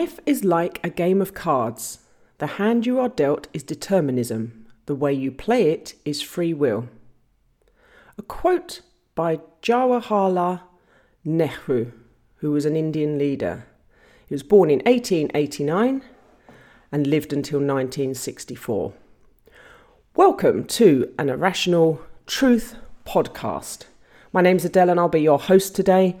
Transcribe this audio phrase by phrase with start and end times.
[0.00, 2.00] Life is like a game of cards.
[2.38, 4.66] The hand you are dealt is determinism.
[4.86, 6.88] The way you play it is free will.
[8.18, 8.80] A quote
[9.14, 10.62] by Jawaharlal
[11.24, 11.92] Nehru,
[12.38, 13.66] who was an Indian leader.
[14.26, 16.02] He was born in 1889
[16.90, 18.92] and lived until 1964.
[20.16, 22.74] Welcome to A Rational Truth
[23.06, 23.84] podcast.
[24.32, 26.16] My name's Adele and I'll be your host today.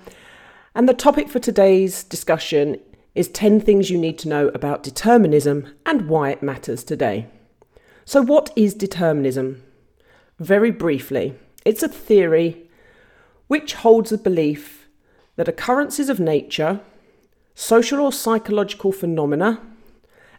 [0.76, 2.78] And the topic for today's discussion
[3.14, 7.26] is 10 things you need to know about determinism and why it matters today.
[8.04, 9.62] So, what is determinism?
[10.38, 12.68] Very briefly, it's a theory
[13.46, 14.88] which holds the belief
[15.36, 16.80] that occurrences of nature,
[17.54, 19.60] social or psychological phenomena,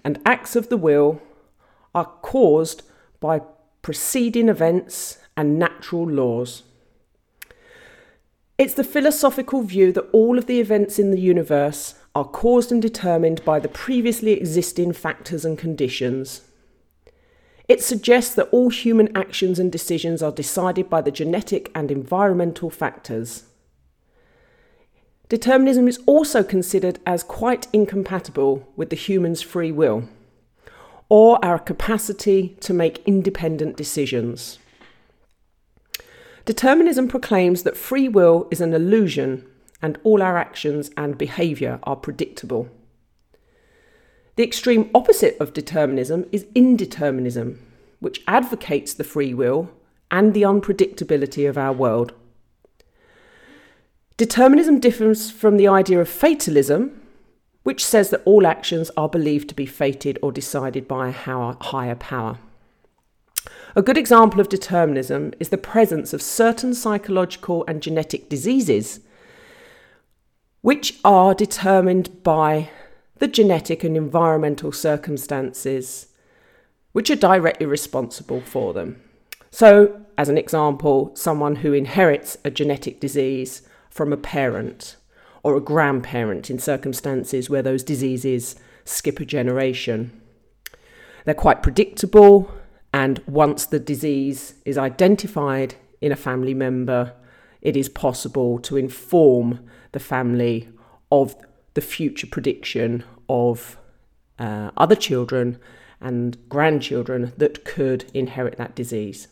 [0.04, 1.22] and acts of the will
[1.94, 2.84] are caused
[3.20, 3.42] by
[3.82, 6.64] preceding events and natural laws.
[8.58, 12.82] It's the philosophical view that all of the events in the universe are caused and
[12.82, 16.42] determined by the previously existing factors and conditions.
[17.68, 22.70] It suggests that all human actions and decisions are decided by the genetic and environmental
[22.70, 23.44] factors.
[25.28, 30.08] Determinism is also considered as quite incompatible with the human's free will
[31.10, 34.60] or our capacity to make independent decisions.
[36.46, 39.46] Determinism proclaims that free will is an illusion
[39.82, 42.70] and all our actions and behaviour are predictable.
[44.36, 47.58] The extreme opposite of determinism is indeterminism,
[48.00, 49.70] which advocates the free will
[50.12, 52.14] and the unpredictability of our world.
[54.18, 57.02] Determinism differs from the idea of fatalism,
[57.64, 61.96] which says that all actions are believed to be fated or decided by a higher
[61.96, 62.38] power.
[63.76, 69.00] A good example of determinism is the presence of certain psychological and genetic diseases
[70.66, 72.68] which are determined by
[73.20, 76.08] the genetic and environmental circumstances
[76.92, 79.00] which are directly responsible for them.
[79.52, 83.62] So, as an example, someone who inherits a genetic disease
[83.92, 84.96] from a parent
[85.44, 88.56] or a grandparent in circumstances where those diseases
[88.86, 90.20] skip a generation.
[91.26, 92.52] They're quite predictable,
[92.92, 97.14] and once the disease is identified in a family member,
[97.66, 99.60] it is possible to inform
[99.92, 100.70] the family
[101.12, 101.36] of
[101.74, 103.78] the future prediction of
[104.38, 105.58] uh, other children
[106.00, 109.28] and grandchildren that could inherit that disease.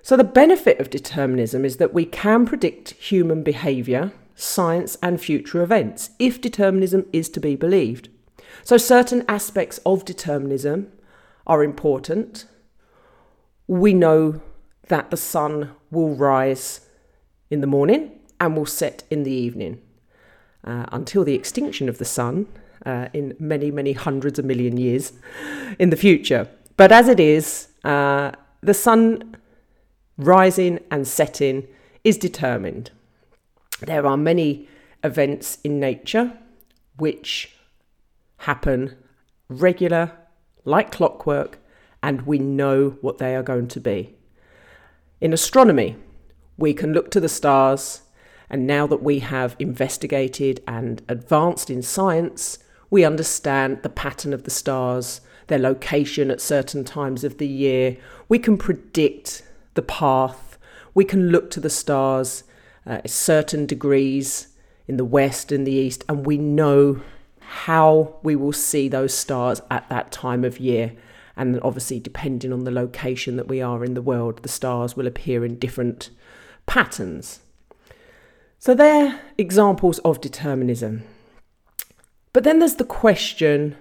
[0.00, 5.62] So, the benefit of determinism is that we can predict human behaviour, science, and future
[5.62, 8.08] events if determinism is to be believed.
[8.62, 10.90] So, certain aspects of determinism
[11.46, 12.46] are important.
[13.66, 14.40] We know
[14.88, 16.83] that the sun will rise
[17.54, 19.80] in the morning and will set in the evening
[20.64, 22.46] uh, until the extinction of the sun
[22.84, 25.12] uh, in many, many hundreds of million years
[25.78, 26.48] in the future.
[26.76, 29.36] But as it is, uh, the sun
[30.18, 31.66] rising and setting
[32.02, 32.90] is determined.
[33.80, 34.68] There are many
[35.02, 36.32] events in nature
[36.96, 37.56] which
[38.38, 38.96] happen
[39.48, 40.12] regular,
[40.64, 41.58] like clockwork,
[42.02, 44.14] and we know what they are going to be.
[45.20, 45.96] In astronomy,
[46.56, 48.02] we can look to the stars
[48.50, 52.58] and now that we have investigated and advanced in science,
[52.90, 57.96] we understand the pattern of the stars, their location at certain times of the year.
[58.28, 59.42] We can predict
[59.74, 60.58] the path.
[60.94, 62.44] We can look to the stars
[62.86, 64.48] uh, at certain degrees
[64.86, 67.00] in the west and the east, and we know
[67.40, 70.92] how we will see those stars at that time of year.
[71.36, 75.06] And obviously, depending on the location that we are in the world, the stars will
[75.06, 76.10] appear in different
[76.66, 77.40] patterns.
[78.58, 81.02] So they're examples of determinism.
[82.32, 83.76] But then there's the question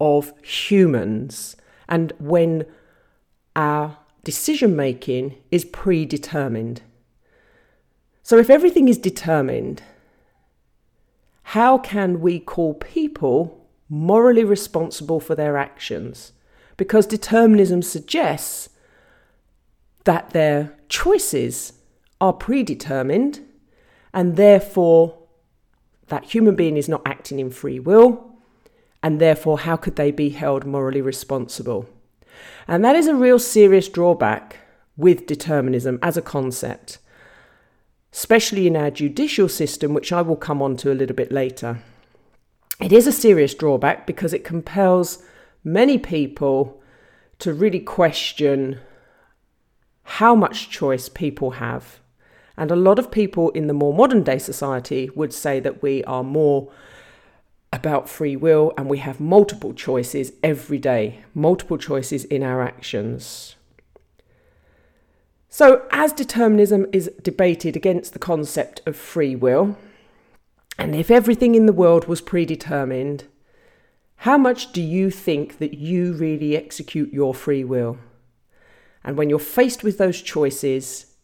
[0.00, 1.56] of humans
[1.88, 2.66] and when
[3.54, 6.82] our decision making is predetermined.
[8.22, 9.82] So if everything is determined,
[11.50, 16.32] how can we call people morally responsible for their actions?
[16.76, 18.68] Because determinism suggests
[20.04, 21.72] that their choices
[22.20, 23.40] are predetermined
[24.12, 25.18] and therefore
[26.08, 28.32] that human being is not acting in free will,
[29.02, 31.88] and therefore, how could they be held morally responsible?
[32.66, 34.56] And that is a real serious drawback
[34.96, 36.98] with determinism as a concept,
[38.12, 41.80] especially in our judicial system, which I will come on to a little bit later.
[42.80, 45.22] It is a serious drawback because it compels
[45.62, 46.80] many people
[47.40, 48.80] to really question
[50.02, 52.00] how much choice people have
[52.56, 56.02] and a lot of people in the more modern day society would say that we
[56.04, 56.70] are more
[57.72, 63.56] about free will, and we have multiple choices every day, multiple choices in our actions.
[65.48, 69.76] So, as determinism is debated against the concept of free will,
[70.78, 73.24] and if everything in the world was predetermined,
[74.20, 77.98] how much do you think that you really execute your free will?
[79.04, 81.15] And when you're faced with those choices,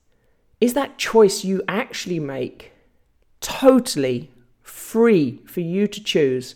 [0.62, 2.70] is that choice you actually make
[3.40, 4.30] totally
[4.62, 6.54] free for you to choose?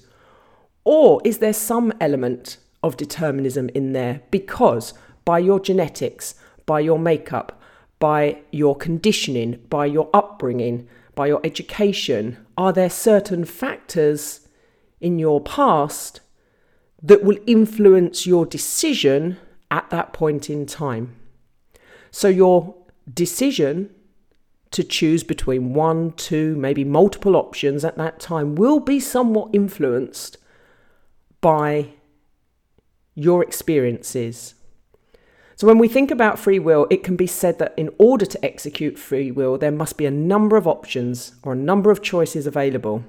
[0.85, 4.95] Or is there some element of determinism in there because
[5.25, 6.37] by your genetics,
[6.67, 7.61] by your makeup,
[7.99, 10.87] by your conditioning, by your upbringing,
[11.17, 14.47] by your education, are there certain factors
[15.01, 16.21] in your past
[17.03, 19.37] that will influence your decision
[19.69, 21.17] at that point in time?
[22.13, 22.77] So, your
[23.13, 23.91] decision
[24.71, 30.39] to choose between one, two, maybe multiple options at that time will be somewhat influenced
[31.41, 31.89] by
[33.15, 34.55] your experiences.
[35.55, 38.45] So, when we think about free will, it can be said that in order to
[38.45, 42.47] execute free will, there must be a number of options or a number of choices
[42.47, 43.05] available.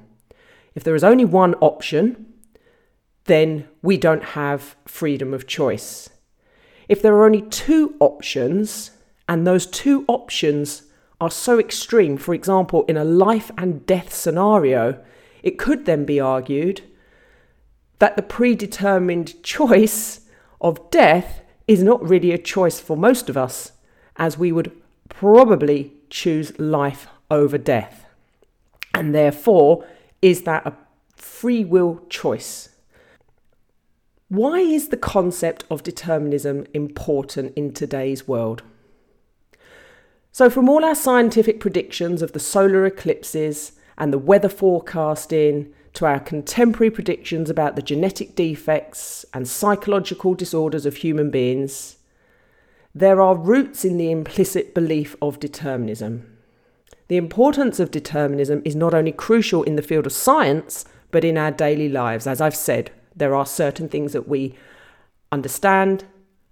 [0.73, 2.33] If there is only one option,
[3.25, 6.09] then we don't have freedom of choice.
[6.87, 8.91] If there are only two options,
[9.27, 10.83] and those two options
[11.19, 15.03] are so extreme, for example, in a life and death scenario,
[15.41, 16.81] it could then be argued
[17.99, 20.21] that the predetermined choice
[20.61, 23.73] of death is not really a choice for most of us,
[24.15, 24.71] as we would
[25.09, 28.05] probably choose life over death.
[28.93, 29.85] And therefore,
[30.21, 30.73] is that a
[31.15, 32.69] free will choice?
[34.29, 38.63] Why is the concept of determinism important in today's world?
[40.37, 46.05] So, from all our scientific predictions of the solar eclipses and the weather forecasting to
[46.05, 51.97] our contemporary predictions about the genetic defects and psychological disorders of human beings,
[52.93, 56.37] there are roots in the implicit belief of determinism.
[57.07, 61.35] The importance of determinism is not only crucial in the field of science, but in
[61.35, 62.27] our daily lives.
[62.27, 64.53] As I've said, there are certain things that we
[65.31, 66.03] understand,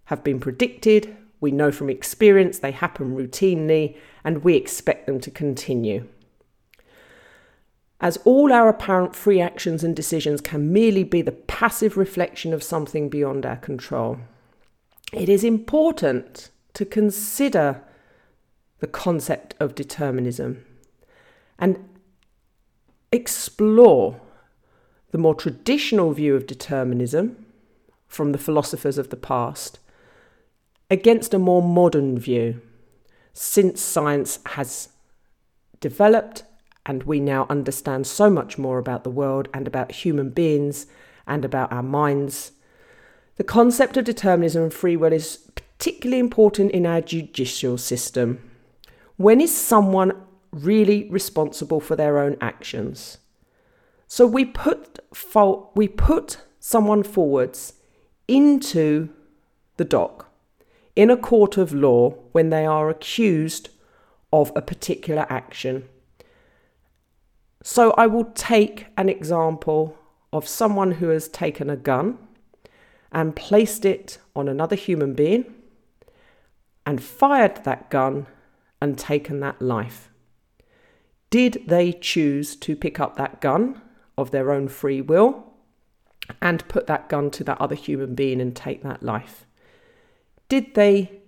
[0.06, 5.32] have been predicted, we know from experience they happen routinely, and we expect them to
[5.32, 6.08] continue.
[8.02, 12.64] As all our apparent free actions and decisions can merely be the passive reflection of
[12.64, 14.20] something beyond our control,
[15.14, 17.82] it is important to consider
[18.80, 20.66] the concept of determinism
[21.58, 21.90] and
[23.12, 24.20] explore
[25.12, 27.46] the more traditional view of determinism
[28.08, 29.80] from the philosophers of the past
[30.90, 32.62] against a more modern view,
[33.34, 34.90] since science has
[35.80, 36.44] developed
[36.86, 40.86] and we now understand so much more about the world and about human beings
[41.26, 42.52] and about our minds.
[43.38, 48.40] The concept of determinism and free will is particularly important in our judicial system.
[49.18, 50.14] When is someone
[50.52, 53.18] really responsible for their own actions?
[54.08, 57.74] So we put fault, we put someone forwards
[58.28, 59.10] into
[59.78, 60.32] the dock
[60.96, 63.70] in a court of law when they are accused
[64.32, 65.88] of a particular action.
[67.64, 69.98] So I will take an example
[70.32, 72.18] of someone who has taken a gun
[73.12, 75.54] and placed it on another human being
[76.86, 78.28] and fired that gun
[78.82, 80.10] and taken that life.
[81.30, 83.82] Did they choose to pick up that gun
[84.18, 85.54] of their own free will
[86.42, 89.45] and put that gun to that other human being and take that life?
[90.48, 91.22] Did they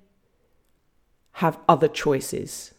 [1.34, 2.74] have other choices?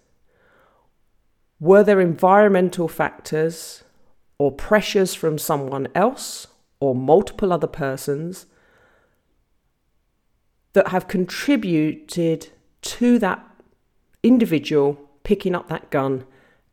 [1.61, 3.83] Were there environmental factors
[4.38, 6.47] or pressures from someone else
[6.80, 8.47] or multiple other persons
[10.73, 12.49] that have contributed
[12.83, 13.45] to that
[14.23, 16.25] individual picking up that gun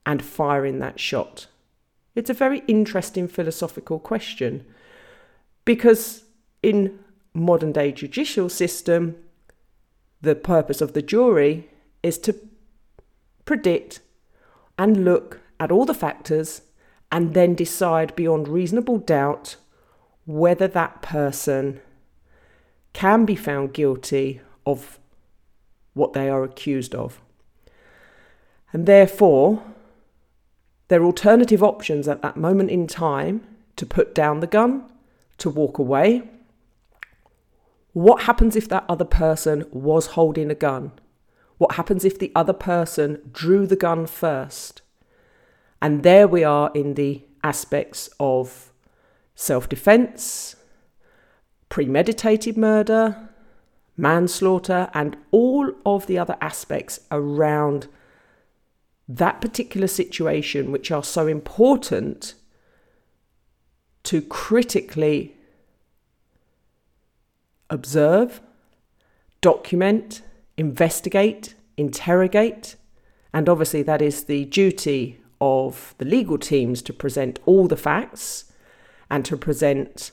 [0.05, 1.48] and firing that shot?
[2.13, 4.65] It's a very interesting philosophical question
[5.65, 6.24] because
[6.62, 7.00] in
[7.34, 9.15] modern day judicial system
[10.25, 11.70] the purpose of the jury
[12.03, 12.36] is to
[13.46, 14.01] predict
[14.77, 16.62] and look at all the factors
[17.12, 19.55] and then decide beyond reasonable doubt
[20.25, 21.79] whether that person
[22.94, 25.00] can be found guilty of
[25.94, 27.22] what they are accused of.
[28.74, 29.63] And therefore,
[30.88, 34.84] their alternative options at that moment in time to put down the gun,
[35.38, 36.24] to walk away,
[37.95, 40.91] what happens if that other person was holding a gun?
[41.57, 44.81] What happens if the other person drew the gun first?
[45.81, 48.73] And there we are in the aspects of
[49.33, 50.57] self defense,
[51.69, 53.29] premeditated murder,
[53.95, 57.87] manslaughter, and all of the other aspects around
[59.07, 62.33] that particular situation, which are so important
[64.03, 65.37] to critically
[67.69, 68.41] observe,
[69.41, 70.22] document,
[70.57, 72.75] investigate, interrogate,
[73.34, 78.51] and obviously that is the duty of the legal teams to present all the facts
[79.10, 80.12] and to present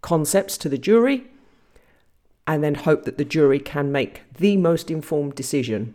[0.00, 1.30] concepts to the jury
[2.46, 5.94] and then hope that the jury can make the most informed decision.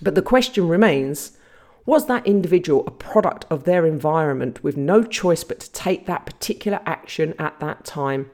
[0.00, 1.32] But the question remains
[1.86, 6.26] was that individual a product of their environment with no choice but to take that
[6.26, 8.30] particular action at that time?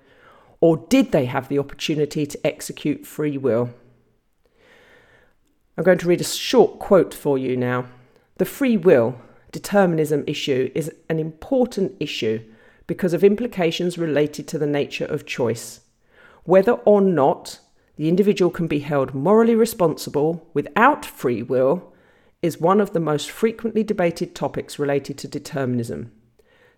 [0.65, 3.75] Or did they have the opportunity to execute free will?
[5.77, 7.85] I'm going to read a short quote for you now.
[8.39, 9.21] The free will
[9.53, 12.43] determinism issue is an important issue
[12.87, 15.81] because of implications related to the nature of choice.
[16.45, 17.61] Whether or not
[17.97, 21.93] the individual can be held morally responsible without free will
[22.41, 26.11] is one of the most frequently debated topics related to determinism.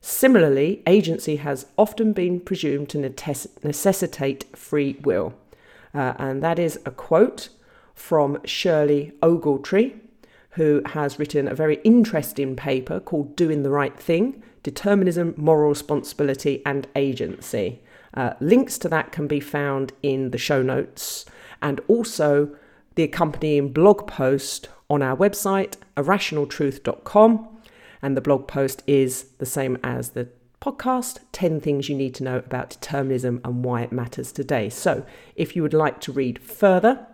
[0.09, 2.99] Similarly, agency has often been presumed to
[3.65, 5.35] necessitate free will.
[5.93, 7.49] Uh, and that is a quote
[7.93, 9.99] from Shirley Ogletree,
[10.51, 16.63] who has written a very interesting paper called Doing the Right Thing Determinism, Moral Responsibility,
[16.65, 17.81] and Agency.
[18.15, 21.25] Uh, links to that can be found in the show notes
[21.61, 22.55] and also
[22.95, 27.56] the accompanying blog post on our website, arationaltruth.com.
[28.07, 30.29] And the blog post is the same as the
[30.63, 34.69] podcast 10 things you need to know about determinism and why it matters today.
[34.69, 37.05] So, if you would like to read further,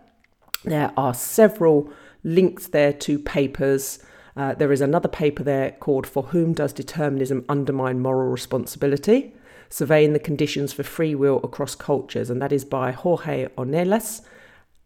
[0.63, 1.91] there are several
[2.23, 4.03] links there to papers.
[4.37, 9.33] Uh, there is another paper there called For Whom Does Determinism Undermine Moral Responsibility?
[9.69, 14.21] Surveying the Conditions for Free Will Across Cultures, and that is by Jorge Ornelas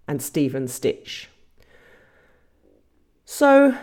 [0.08, 1.26] and Stephen Stich.
[3.26, 3.78] So,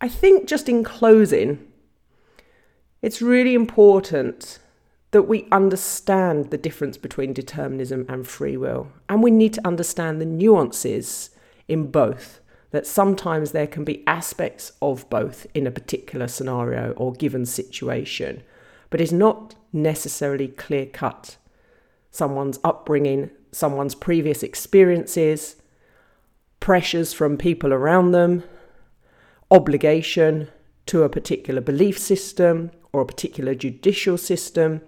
[0.00, 1.66] I think just in closing,
[3.02, 4.58] it's really important
[5.12, 10.20] that we understand the difference between determinism and free will, and we need to understand
[10.20, 11.30] the nuances
[11.68, 12.40] in both.
[12.72, 18.42] That sometimes there can be aspects of both in a particular scenario or given situation,
[18.90, 21.36] but it's not necessarily clear cut.
[22.10, 25.56] Someone's upbringing, someone's previous experiences,
[26.60, 28.42] pressures from people around them,
[29.50, 30.48] obligation
[30.86, 34.80] to a particular belief system or a particular judicial system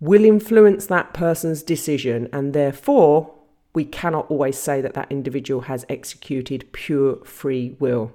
[0.00, 3.34] will influence that person's decision, and therefore,
[3.74, 8.12] we cannot always say that that individual has executed pure free will.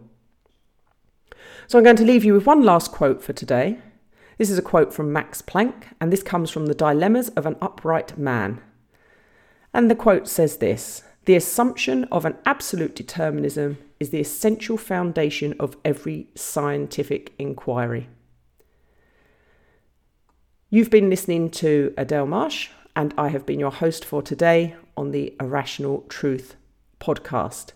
[1.67, 3.79] So, I'm going to leave you with one last quote for today.
[4.37, 7.57] This is a quote from Max Planck, and this comes from The Dilemmas of an
[7.61, 8.61] Upright Man.
[9.73, 15.55] And the quote says this The assumption of an absolute determinism is the essential foundation
[15.59, 18.09] of every scientific inquiry.
[20.69, 25.11] You've been listening to Adele Marsh, and I have been your host for today on
[25.11, 26.55] the A Rational Truth
[26.99, 27.71] podcast.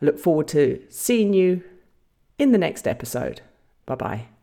[0.00, 1.62] I look forward to seeing you
[2.38, 3.42] in the next episode.
[3.86, 4.35] Bye bye.